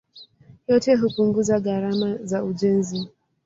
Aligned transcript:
Yote 0.67 0.95
hupunguza 0.95 1.59
gharama 1.59 2.15
za 2.17 2.43
ujenzi. 2.43 3.07